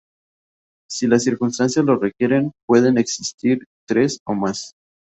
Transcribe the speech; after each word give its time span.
Si 0.89 1.05
las 1.05 1.23
circunstancias 1.25 1.85
lo 1.85 1.95
requieren, 1.95 2.53
pueden 2.65 2.97
existir 2.97 3.65
tres 3.87 4.17
o 4.25 4.33
más. 4.33 4.73